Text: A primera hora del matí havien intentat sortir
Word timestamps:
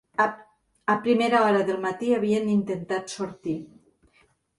A 0.93 0.95
primera 1.03 1.41
hora 1.49 1.59
del 1.67 1.77
matí 1.87 2.09
havien 2.15 2.49
intentat 2.53 3.13
sortir 3.17 3.55